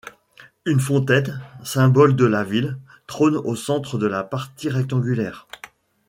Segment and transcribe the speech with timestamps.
[0.65, 5.47] Une fontaine, symbole de la ville, trône au centre de la partie rectangulaire.